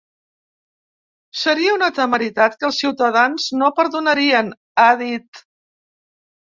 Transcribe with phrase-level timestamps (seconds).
[1.41, 5.49] Seria una temeritat que els ciutadans no perdonarien, ha dit.